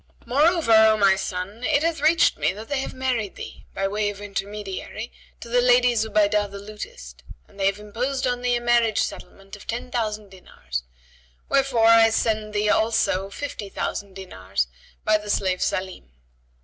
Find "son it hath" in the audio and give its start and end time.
1.15-2.01